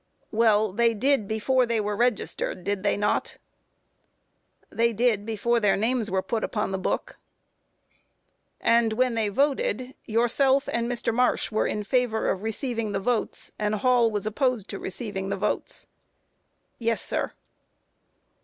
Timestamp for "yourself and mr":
10.05-11.13